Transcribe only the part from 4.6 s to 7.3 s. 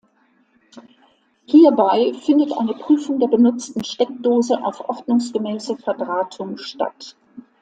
auf ordnungsgemäße Verdrahtung statt.